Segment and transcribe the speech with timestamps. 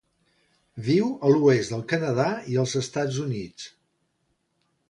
[0.87, 3.71] Viu a l'oest del Canadà i els Estats Units.